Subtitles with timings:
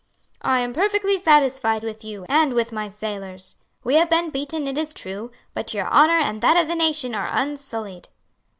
[0.41, 3.57] "I am perfectly satisfied with you and with my sailors.
[3.83, 7.13] We have been beaten, it is true; but your honour and that of the nation
[7.13, 8.07] are unsullied."